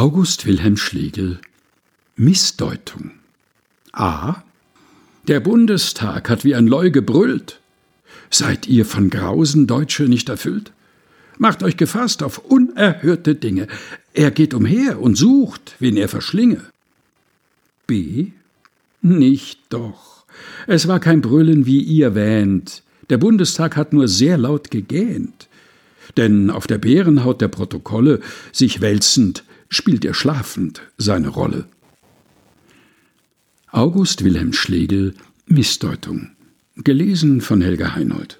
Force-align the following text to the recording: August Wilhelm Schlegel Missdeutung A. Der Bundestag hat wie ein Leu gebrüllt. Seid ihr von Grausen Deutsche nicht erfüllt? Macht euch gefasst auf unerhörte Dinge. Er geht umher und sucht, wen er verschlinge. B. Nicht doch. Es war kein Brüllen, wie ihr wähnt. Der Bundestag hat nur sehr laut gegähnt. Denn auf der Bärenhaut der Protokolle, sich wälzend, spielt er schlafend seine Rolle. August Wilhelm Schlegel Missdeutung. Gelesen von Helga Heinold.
August 0.00 0.46
Wilhelm 0.46 0.78
Schlegel 0.78 1.40
Missdeutung 2.16 3.10
A. 3.92 4.36
Der 5.28 5.40
Bundestag 5.40 6.30
hat 6.30 6.42
wie 6.42 6.54
ein 6.54 6.66
Leu 6.66 6.90
gebrüllt. 6.90 7.60
Seid 8.30 8.66
ihr 8.66 8.86
von 8.86 9.10
Grausen 9.10 9.66
Deutsche 9.66 10.04
nicht 10.04 10.30
erfüllt? 10.30 10.72
Macht 11.36 11.62
euch 11.62 11.76
gefasst 11.76 12.22
auf 12.22 12.38
unerhörte 12.38 13.34
Dinge. 13.34 13.66
Er 14.14 14.30
geht 14.30 14.54
umher 14.54 15.02
und 15.02 15.16
sucht, 15.16 15.76
wen 15.80 15.98
er 15.98 16.08
verschlinge. 16.08 16.62
B. 17.86 18.28
Nicht 19.02 19.60
doch. 19.68 20.24
Es 20.66 20.88
war 20.88 21.00
kein 21.00 21.20
Brüllen, 21.20 21.66
wie 21.66 21.82
ihr 21.82 22.14
wähnt. 22.14 22.84
Der 23.10 23.18
Bundestag 23.18 23.76
hat 23.76 23.92
nur 23.92 24.08
sehr 24.08 24.38
laut 24.38 24.70
gegähnt. 24.70 25.50
Denn 26.16 26.48
auf 26.48 26.66
der 26.66 26.78
Bärenhaut 26.78 27.42
der 27.42 27.48
Protokolle, 27.48 28.20
sich 28.50 28.80
wälzend, 28.80 29.44
spielt 29.70 30.04
er 30.04 30.12
schlafend 30.12 30.82
seine 30.98 31.28
Rolle. 31.28 31.64
August 33.70 34.24
Wilhelm 34.24 34.52
Schlegel 34.52 35.14
Missdeutung. 35.46 36.32
Gelesen 36.76 37.40
von 37.40 37.62
Helga 37.62 37.94
Heinold. 37.94 38.38